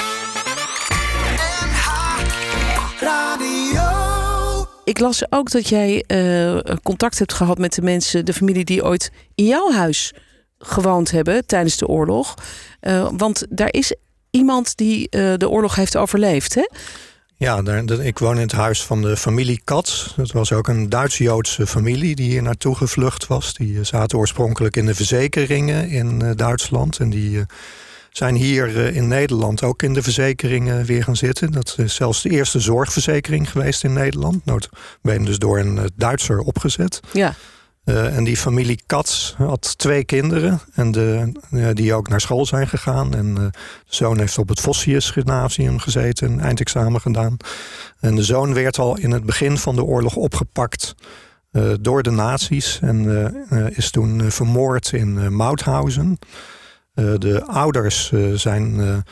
Ik 4.89 4.99
las 4.99 5.33
ook 5.33 5.51
dat 5.51 5.69
jij 5.69 6.05
uh, 6.07 6.59
contact 6.83 7.19
hebt 7.19 7.33
gehad 7.33 7.59
met 7.59 7.75
de 7.75 7.83
mensen, 7.83 8.25
de 8.25 8.33
familie 8.33 8.65
die 8.65 8.85
ooit 8.85 9.11
in 9.35 9.47
jouw 9.47 9.73
huis 9.73 10.15
gewoond 10.59 11.11
hebben 11.11 11.47
tijdens 11.47 11.77
de 11.77 11.87
oorlog. 11.87 12.35
Uh, 12.81 13.09
want 13.17 13.47
daar 13.49 13.73
is 13.73 13.95
iemand 14.31 14.77
die 14.77 15.09
uh, 15.11 15.35
de 15.37 15.49
oorlog 15.49 15.75
heeft 15.75 15.97
overleefd, 15.97 16.55
hè? 16.55 16.69
Ja, 17.37 17.63
ik 18.03 18.19
woon 18.19 18.35
in 18.35 18.41
het 18.41 18.53
huis 18.53 18.83
van 18.83 19.03
de 19.03 19.17
familie 19.17 19.61
Katz. 19.65 20.15
Dat 20.17 20.33
was 20.33 20.53
ook 20.53 20.69
een 20.69 20.89
Duits-Joodse 20.89 21.67
familie 21.67 22.15
die 22.15 22.31
hier 22.31 22.43
naartoe 22.43 22.75
gevlucht 22.75 23.27
was. 23.27 23.55
Die 23.55 23.85
zaten 23.85 24.19
oorspronkelijk 24.19 24.77
in 24.77 24.87
de 24.87 24.95
verzekeringen 24.95 25.89
in 25.89 26.33
Duitsland. 26.37 26.99
En 26.99 27.11
die 27.11 27.47
zijn 28.11 28.35
hier 28.35 28.77
in 28.95 29.09
Nederland 29.09 29.63
ook 29.63 29.83
in 29.83 29.95
de 29.95 30.03
verzekeringen 30.03 30.85
weer 30.85 31.05
gaan 31.05 31.17
zitten. 31.17 31.53
Dat 31.53 31.75
is 31.79 31.95
zelfs 31.95 32.23
de 32.23 32.31
eerste 32.31 32.61
zorgverzekering 32.61 33.51
geweest 33.51 33.85
in 33.85 33.93
Nederland. 33.93 34.45
Ben 35.03 35.25
dus 35.25 35.39
door 35.39 35.59
een 35.59 35.91
Duitser 35.97 36.39
opgezet. 36.39 37.01
Ja. 37.13 37.35
Uh, 37.89 38.17
en 38.17 38.25
die 38.25 38.37
familie 38.37 38.81
Katz 38.87 39.35
had 39.37 39.79
twee 39.79 40.05
kinderen. 40.05 40.61
En 40.75 40.91
de, 40.91 41.33
uh, 41.51 41.69
die 41.73 41.95
ook 41.95 42.09
naar 42.09 42.21
school 42.21 42.47
zijn 42.47 42.69
gegaan. 42.69 43.15
En 43.15 43.27
uh, 43.27 43.35
de 43.35 43.51
zoon 43.87 44.19
heeft 44.19 44.39
op 44.39 44.49
het 44.49 44.61
Vossius 44.61 45.11
Gymnasium 45.11 45.79
gezeten. 45.79 46.33
Een 46.33 46.41
eindexamen 46.41 47.01
gedaan. 47.01 47.37
En 48.01 48.15
de 48.15 48.23
zoon 48.23 48.55
werd 48.55 48.79
al 48.79 48.99
in 48.99 49.11
het 49.11 49.25
begin 49.25 49.59
van 49.59 49.77
de 49.77 49.85
oorlog 49.85 50.17
opgepakt. 50.17 50.95
door 51.81 52.03
de 52.03 52.11
nazi's. 52.11 52.79
En 52.83 53.33
is 53.75 53.91
toen 53.91 54.31
vermoord 54.31 54.93
in 54.93 55.37
Mauthausen. 55.37 56.19
De 57.19 57.45
ouders 57.47 58.13
zijn 58.35 59.05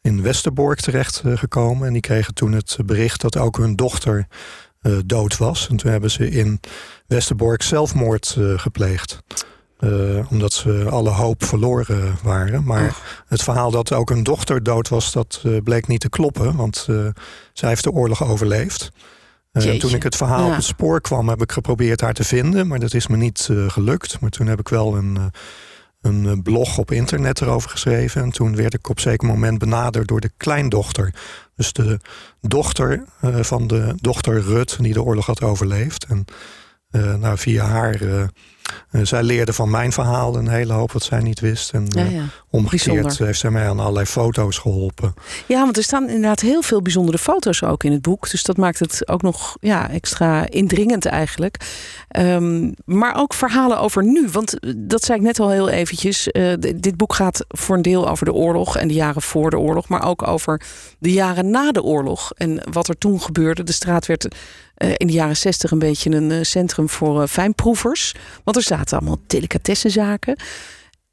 in 0.00 0.22
Westerbork 0.22 0.80
terechtgekomen. 0.80 1.86
en 1.86 1.92
die 1.92 2.02
kregen 2.02 2.34
toen 2.34 2.52
het 2.52 2.76
bericht 2.84 3.20
dat 3.20 3.36
ook 3.36 3.56
hun 3.56 3.76
dochter 3.76 4.26
dood 5.06 5.36
was. 5.36 5.68
En 5.68 5.76
toen 5.76 5.90
hebben 5.90 6.10
ze 6.10 6.30
in 6.30 6.60
Westerbork 7.06 7.62
zelfmoord 7.62 8.36
gepleegd. 8.56 9.18
Uh, 9.80 10.30
omdat 10.30 10.52
ze 10.52 10.86
alle 10.90 11.10
hoop 11.10 11.44
verloren 11.44 12.16
waren. 12.22 12.64
Maar 12.64 12.84
Oh. 12.88 12.94
het 13.26 13.42
verhaal 13.42 13.70
dat 13.70 13.92
ook 13.92 14.10
een 14.10 14.22
dochter 14.22 14.62
dood 14.62 14.88
was, 14.88 15.12
dat 15.12 15.42
bleek 15.64 15.86
niet 15.86 16.00
te 16.00 16.08
kloppen. 16.08 16.56
Want 16.56 16.88
zij 17.52 17.68
heeft 17.68 17.84
de 17.84 17.90
oorlog 17.90 18.24
overleefd. 18.24 18.90
en 19.52 19.78
toen 19.78 19.94
ik 19.94 20.02
het 20.02 20.16
verhaal 20.16 20.44
ja. 20.44 20.50
op 20.50 20.54
het 20.54 20.64
spoor 20.64 21.00
kwam, 21.00 21.28
heb 21.28 21.42
ik 21.42 21.52
geprobeerd 21.52 22.00
haar 22.00 22.12
te 22.14 22.24
vinden. 22.24 22.66
Maar 22.66 22.78
dat 22.78 22.94
is 22.94 23.06
me 23.06 23.16
niet 23.16 23.48
gelukt. 23.68 24.20
Maar 24.20 24.30
toen 24.30 24.46
heb 24.46 24.58
ik 24.60 24.68
wel 24.68 24.96
een 24.96 25.30
een 26.08 26.42
blog 26.42 26.78
op 26.78 26.90
internet 26.90 27.40
erover 27.40 27.70
geschreven. 27.70 28.22
En 28.22 28.30
toen 28.30 28.56
werd 28.56 28.74
ik 28.74 28.88
op 28.88 29.00
zeker 29.00 29.28
moment 29.28 29.58
benaderd 29.58 30.08
door 30.08 30.20
de 30.20 30.30
kleindochter. 30.36 31.14
Dus 31.56 31.72
de 31.72 32.00
dochter 32.40 33.04
uh, 33.24 33.42
van 33.42 33.66
de 33.66 33.94
dochter 34.00 34.40
Rut, 34.40 34.76
die 34.80 34.92
de 34.92 35.02
oorlog 35.02 35.26
had 35.26 35.42
overleefd. 35.42 36.04
En 36.04 36.24
uh, 36.90 37.14
nou, 37.14 37.38
via 37.38 37.64
haar, 37.64 38.00
zij 39.02 39.22
leerde 39.22 39.52
van 39.52 39.70
mijn 39.70 39.92
verhaal 39.92 40.36
een 40.36 40.48
hele 40.48 40.72
hoop 40.72 40.92
wat 40.92 41.02
zij 41.02 41.20
niet 41.20 41.40
wist. 41.40 41.70
En 41.72 41.86
Ja, 41.88 42.02
ja. 42.04 42.22
omgekeerd 42.50 42.84
Bijzonder. 42.84 43.26
heeft 43.26 43.38
zij 43.38 43.50
mij 43.50 43.68
aan 43.68 43.80
allerlei 43.80 44.06
foto's 44.06 44.58
geholpen. 44.58 45.14
Ja, 45.46 45.60
want 45.60 45.76
er 45.76 45.82
staan 45.82 46.06
inderdaad 46.06 46.40
heel 46.40 46.62
veel 46.62 46.82
bijzondere 46.82 47.18
foto's 47.18 47.62
ook 47.62 47.84
in 47.84 47.92
het 47.92 48.02
boek. 48.02 48.30
Dus 48.30 48.42
dat 48.42 48.56
maakt 48.56 48.78
het 48.78 49.08
ook 49.08 49.22
nog 49.22 49.56
ja, 49.60 49.90
extra 49.90 50.48
indringend 50.48 51.06
eigenlijk. 51.06 51.56
Ehm, 52.08 52.70
maar 52.84 53.16
ook 53.16 53.34
verhalen 53.34 53.78
over 53.80 54.04
nu. 54.04 54.28
Want 54.32 54.58
eh, 54.60 54.72
dat 54.76 55.04
zei 55.04 55.18
ik 55.18 55.24
net 55.24 55.40
al 55.40 55.50
heel 55.50 55.68
eventjes. 55.68 56.30
eh, 56.30 56.52
dit 56.76 56.96
boek 56.96 57.14
gaat 57.14 57.44
voor 57.48 57.76
een 57.76 57.82
deel 57.82 58.08
over 58.08 58.24
de 58.24 58.32
oorlog 58.32 58.76
en 58.76 58.88
de 58.88 58.94
jaren 58.94 59.22
voor 59.22 59.50
de 59.50 59.58
oorlog. 59.58 59.88
Maar 59.88 60.04
ook 60.04 60.26
over 60.28 60.60
de 60.98 61.12
jaren 61.12 61.50
na 61.50 61.72
de 61.72 61.82
oorlog. 61.82 62.32
En 62.34 62.60
wat 62.72 62.88
er 62.88 62.98
toen 62.98 63.20
gebeurde. 63.20 63.62
De 63.64 63.72
straat 63.72 64.06
werd 64.06 64.28
eh, 64.74 64.90
in 64.96 65.06
de 65.06 65.12
jaren 65.12 65.36
zestig 65.36 65.70
een 65.70 65.78
beetje 65.78 66.10
een 66.10 66.30
eh, 66.30 66.38
centrum 66.42 66.88
voor 66.88 67.22
eh, 67.22 67.28
fijnproevers. 67.28 68.14
Want 68.44 68.56
er 68.58 68.64
zaten 68.64 68.98
allemaal 68.98 69.20
delicatessenzaken. 69.26 70.40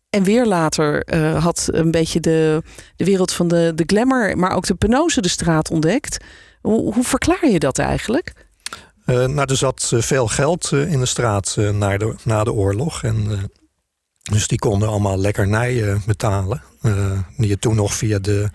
En 0.10 0.24
weer 0.24 0.46
later 0.46 1.04
eh, 1.04 1.44
had 1.44 1.68
een 1.72 1.92
beetje 1.92 2.20
de, 2.20 2.62
de 2.96 3.06
wereld 3.06 3.32
van 3.32 3.48
de, 3.48 3.72
de 3.76 3.84
glamour, 3.88 4.38
maar 4.38 4.52
ook 4.52 4.66
de 4.66 4.76
penose 4.76 5.22
de 5.22 5.30
straat 5.30 5.72
ontdekt. 5.72 6.24
Hoe, 6.62 7.04
verklaar 7.04 7.50
je 7.50 7.60
dat 7.60 7.78
eigenlijk? 7.78 8.34
Uh, 9.06 9.16
nou, 9.26 9.50
er 9.50 9.58
zat 9.58 9.92
uh, 9.94 10.02
veel 10.02 10.28
geld 10.28 10.72
in 10.72 11.00
de 11.00 11.06
straat 11.06 11.56
na, 11.74 11.98
de, 11.98 12.16
na 12.24 12.44
de 12.44 12.54
oorlog. 12.54 13.04
En, 13.04 13.32
eh, 13.32 13.38
dus 14.22 14.48
die 14.48 14.60
konden 14.60 14.90
allemaal 14.90 15.18
lekkernijen 15.18 16.02
betalen. 16.06 16.62
eh, 16.82 17.20
die 17.38 17.48
je 17.48 17.60
toen 17.60 17.76
nog 17.76 17.94
via 17.94 18.20
de 18.20 18.50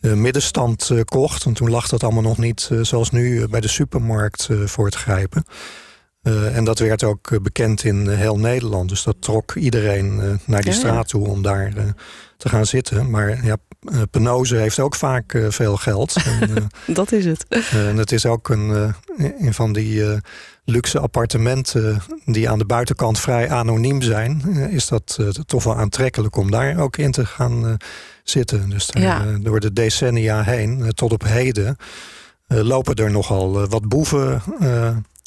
middenstand 0.00 0.90
kocht. 1.04 1.44
En 1.44 1.52
toen 1.52 1.70
lag 1.70 1.88
dat 1.88 2.02
allemaal 2.02 2.22
nog 2.22 2.38
niet 2.38 2.70
zoals 2.82 3.10
nu 3.10 3.48
bij 3.48 3.60
de 3.60 3.68
supermarkt 3.68 4.48
voor 4.64 4.90
te 4.90 4.98
grijpen. 4.98 5.44
Uh, 6.26 6.56
en 6.56 6.64
dat 6.64 6.78
werd 6.78 7.04
ook 7.04 7.30
uh, 7.30 7.40
bekend 7.40 7.84
in 7.84 8.06
uh, 8.06 8.16
heel 8.16 8.38
Nederland. 8.38 8.88
Dus 8.88 9.02
dat 9.02 9.16
trok 9.18 9.54
iedereen 9.54 10.16
naar 10.44 10.62
die 10.62 10.72
Ja, 10.72 10.78
straat 10.78 11.08
toe 11.08 11.28
om 11.28 11.42
daar 11.42 11.72
te 12.36 12.48
gaan 12.48 12.66
zitten. 12.66 13.10
Maar 13.10 13.44
ja, 13.44 13.56
Penose 14.10 14.56
heeft 14.56 14.80
ook 14.80 14.94
vaak 14.94 15.38
veel 15.48 15.76
geld. 15.76 16.16
en, 16.40 16.68
dat 16.86 17.12
is 17.12 17.24
het. 17.24 17.46
en 17.70 17.96
het 17.96 18.12
is 18.12 18.26
ook 18.26 18.48
een, 18.48 18.94
een 19.38 19.54
van 19.54 19.72
die 19.72 20.04
luxe 20.64 20.98
appartementen 20.98 22.02
die 22.24 22.50
aan 22.50 22.58
de 22.58 22.64
buitenkant 22.64 23.20
vrij 23.20 23.50
anoniem 23.50 24.02
zijn. 24.02 24.42
is 24.70 24.88
dat 24.88 25.18
toch 25.46 25.64
wel 25.64 25.76
aantrekkelijk 25.76 26.36
om 26.36 26.50
daar 26.50 26.78
ook 26.78 26.96
in 26.96 27.10
te 27.10 27.26
gaan 27.26 27.76
zitten. 28.22 28.70
Dus 28.70 28.86
daar, 28.86 29.02
Ja. 29.02 29.24
door 29.40 29.60
de 29.60 29.72
decennia 29.72 30.42
heen, 30.42 30.92
tot 30.94 31.12
op 31.12 31.22
heden, 31.22 31.76
lopen 32.46 32.94
er 32.94 33.10
nogal 33.10 33.66
wat 33.66 33.88
boeven... 33.88 34.42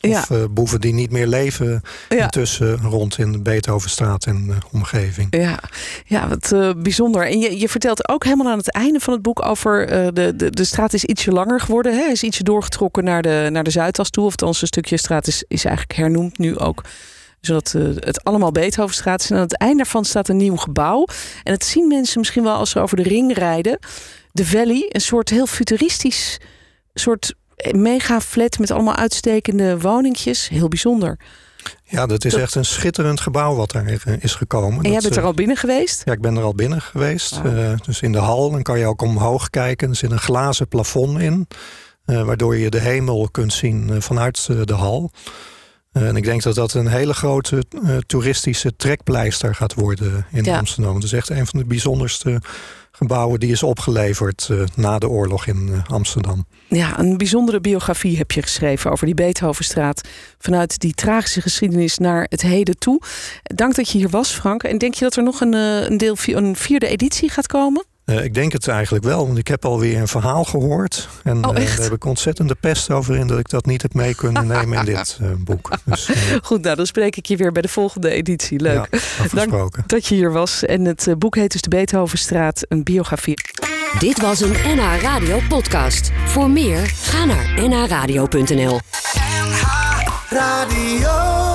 Ja. 0.01 0.19
Of 0.19 0.29
uh, 0.29 0.43
boeven 0.49 0.81
die 0.81 0.93
niet 0.93 1.11
meer 1.11 1.27
leven 1.27 1.81
Ja. 2.09 2.23
intussen 2.23 2.77
rond 2.77 3.17
in 3.17 3.31
de 3.31 3.41
Beethovenstraat 3.41 4.25
en 4.25 4.45
uh, 4.49 4.55
omgeving. 4.71 5.27
Ja, 5.35 5.59
ja 6.05 6.27
wat 6.27 6.51
uh, 6.53 6.71
bijzonder. 6.77 7.27
En 7.27 7.39
je, 7.39 7.59
je 7.59 7.69
vertelt 7.69 8.09
ook 8.09 8.23
helemaal 8.23 8.51
aan 8.51 8.57
het 8.57 8.71
einde 8.71 8.99
van 8.99 9.13
het 9.13 9.21
boek 9.21 9.45
over 9.45 9.83
uh, 9.83 10.07
de, 10.13 10.35
de, 10.35 10.49
de 10.49 10.63
straat 10.63 10.93
is 10.93 11.05
ietsje 11.05 11.31
langer 11.31 11.59
geworden. 11.59 11.93
Hè? 11.93 12.05
Is 12.11 12.23
ietsje 12.23 12.43
doorgetrokken 12.43 13.03
naar 13.03 13.21
de, 13.21 13.47
naar 13.51 13.63
de 13.63 13.69
Zuidas 13.69 14.09
toe. 14.09 14.25
Of 14.25 14.31
althans, 14.31 14.61
een 14.61 14.67
stukje 14.67 14.97
straat 14.97 15.27
is, 15.27 15.43
is 15.47 15.65
eigenlijk 15.65 15.97
hernoemd 15.99 16.37
nu 16.37 16.57
ook. 16.57 16.83
Zodat 17.41 17.71
het 17.99 18.23
allemaal 18.23 18.51
Beethovenstraat 18.51 19.21
is. 19.23 19.29
En 19.29 19.35
aan 19.35 19.41
het 19.41 19.57
einde 19.57 19.77
daarvan 19.77 20.05
staat 20.05 20.29
een 20.29 20.37
nieuw 20.37 20.55
gebouw. 20.55 21.05
En 21.43 21.53
dat 21.53 21.63
zien 21.65 21.87
mensen 21.87 22.19
misschien 22.19 22.43
wel 22.43 22.55
als 22.55 22.69
ze 22.69 22.79
over 22.79 22.97
de 22.97 23.03
ring 23.03 23.33
rijden. 23.37 23.79
De 24.31 24.45
Valley, 24.45 24.85
een 24.89 25.01
soort 25.01 25.29
heel 25.29 25.45
futuristisch 25.47 26.39
soort 26.93 27.33
mega 27.71 28.21
flat 28.21 28.59
met 28.59 28.71
allemaal 28.71 28.95
uitstekende 28.95 29.79
woningjes. 29.79 30.47
Heel 30.47 30.67
bijzonder. 30.67 31.19
Ja, 31.83 32.05
dat 32.05 32.25
is 32.25 32.33
echt 32.33 32.55
een 32.55 32.65
schitterend 32.65 33.19
gebouw 33.19 33.55
wat 33.55 33.71
daar 33.71 33.99
is 34.19 34.35
gekomen. 34.35 34.83
En 34.83 34.91
jij 34.91 35.01
bent 35.01 35.15
er 35.15 35.23
al 35.23 35.33
binnen 35.33 35.57
geweest? 35.57 36.01
Ja, 36.05 36.11
ik 36.11 36.21
ben 36.21 36.37
er 36.37 36.43
al 36.43 36.55
binnen 36.55 36.81
geweest. 36.81 37.41
dus 37.85 38.01
in 38.01 38.11
de 38.11 38.17
hal, 38.17 38.51
dan 38.51 38.61
kan 38.61 38.79
je 38.79 38.85
ook 38.85 39.01
omhoog 39.01 39.49
kijken. 39.49 39.89
Er 39.89 39.95
zit 39.95 40.11
een 40.11 40.19
glazen 40.19 40.67
plafond 40.67 41.19
in. 41.19 41.47
waardoor 42.05 42.57
je 42.57 42.69
de 42.69 42.79
hemel 42.79 43.29
kunt 43.31 43.53
zien 43.53 44.01
vanuit 44.01 44.45
de 44.67 44.73
hal. 44.73 45.11
En 45.91 46.15
ik 46.15 46.24
denk 46.24 46.43
dat 46.43 46.55
dat 46.55 46.74
een 46.74 46.88
hele 46.88 47.13
grote 47.13 47.63
toeristische 48.05 48.75
trekpleister 48.75 49.55
gaat 49.55 49.74
worden 49.74 50.25
in 50.31 50.50
Amsterdam. 50.50 50.96
Het 50.96 51.03
is 51.03 51.13
echt 51.13 51.29
een 51.29 51.48
van 51.48 51.60
de 51.60 51.65
bijzonderste 51.65 52.41
gebouwen 52.91 53.39
die 53.39 53.51
is 53.51 53.63
opgeleverd 53.63 54.48
uh, 54.51 54.63
na 54.75 55.00
de 55.00 55.10
oorlog 55.10 55.46
in 55.46 55.67
uh, 55.67 55.79
Amsterdam. 55.88 56.46
Ja, 56.67 57.00
een 57.00 57.17
bijzondere 57.17 57.62
biografie 57.62 58.17
heb 58.17 58.31
je 58.31 58.41
geschreven 58.41 58.91
over 58.91 59.05
die 59.05 59.15
Beethovenstraat. 59.15 60.08
Vanuit 60.38 60.79
die 60.79 60.93
tragische 60.93 61.41
geschiedenis 61.41 61.98
naar 61.98 62.25
het 62.29 62.41
heden 62.41 62.77
toe. 62.77 63.01
Dank 63.43 63.75
dat 63.75 63.89
je 63.89 63.98
hier 63.98 64.10
was, 64.10 64.31
Frank. 64.31 64.63
En 64.63 64.77
denk 64.77 64.93
je 64.93 65.03
dat 65.03 65.15
er 65.15 65.24
nog 65.24 65.41
een, 65.41 65.53
een, 65.53 65.98
deel, 65.98 66.15
een 66.25 66.55
vierde 66.55 66.88
editie 66.88 67.29
gaat 67.29 67.48
komen? 67.48 67.86
Uh, 68.09 68.23
ik 68.23 68.33
denk 68.33 68.51
het 68.51 68.67
eigenlijk 68.67 69.05
wel, 69.05 69.25
want 69.25 69.37
ik 69.37 69.47
heb 69.47 69.65
alweer 69.65 69.97
een 69.97 70.07
verhaal 70.07 70.43
gehoord. 70.43 71.09
En 71.23 71.45
oh, 71.45 71.57
uh, 71.57 71.65
daar 71.65 71.81
heb 71.81 71.91
ik 71.91 72.05
ontzettende 72.05 72.55
pest 72.59 72.91
over 72.91 73.15
in 73.15 73.27
dat 73.27 73.39
ik 73.39 73.49
dat 73.49 73.65
niet 73.65 73.81
heb 73.81 73.93
mee 73.93 74.15
kunnen 74.15 74.47
nemen 74.57 74.77
in 74.77 74.85
dit 74.85 75.19
uh, 75.21 75.29
boek. 75.37 75.69
Dus, 75.85 76.09
Goed, 76.41 76.61
nou 76.61 76.75
dan 76.75 76.85
spreek 76.85 77.15
ik 77.15 77.25
je 77.25 77.37
weer 77.37 77.51
bij 77.51 77.61
de 77.61 77.67
volgende 77.67 78.09
editie. 78.09 78.59
Leuk. 78.59 78.87
Ja, 78.91 79.45
Dank 79.45 79.89
dat 79.89 80.05
je 80.05 80.15
hier 80.15 80.31
was. 80.31 80.65
En 80.65 80.85
het 80.85 81.07
boek 81.17 81.35
heet 81.35 81.51
dus 81.51 81.61
De 81.61 81.69
Beethovenstraat, 81.69 82.65
een 82.67 82.83
biografie. 82.83 83.37
Dit 83.99 84.21
was 84.21 84.41
een 84.41 84.55
NH 84.65 85.01
Radio 85.01 85.39
podcast. 85.49 86.11
Voor 86.25 86.49
meer, 86.49 86.85
ga 86.85 87.25
naar 87.25 87.69
nhradio.nl 87.69 88.79
NH 89.19 89.63
Radio 90.29 91.48